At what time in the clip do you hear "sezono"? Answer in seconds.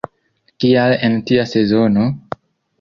1.53-2.11